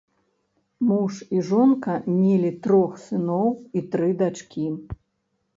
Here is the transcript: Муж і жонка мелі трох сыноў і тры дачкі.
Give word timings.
Муж 0.91 1.13
і 1.35 1.41
жонка 1.49 1.93
мелі 2.15 2.51
трох 2.63 2.97
сыноў 3.05 3.47
і 3.81 3.85
тры 3.93 4.09
дачкі. 4.23 4.67